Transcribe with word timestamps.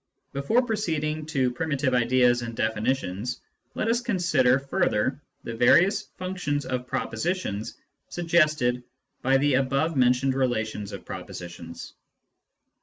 Before 0.33 0.63
proceeding 0.65 1.27
to 1.27 1.51
primitive 1.51 1.93
ideas 1.93 2.41
and 2.41 2.55
definitions, 2.55 3.39
let 3.75 3.87
us 3.87 4.01
consider 4.01 4.57
further 4.57 5.21
the 5.43 5.53
various 5.53 6.01
functions 6.17 6.65
of 6.65 6.87
propositions 6.87 7.75
suggested 8.09 8.81
by 9.21 9.37
the 9.37 9.53
above 9.53 9.95
mentioned 9.95 10.33
relations 10.33 10.91
of 10.91 11.05
propositions. 11.05 11.93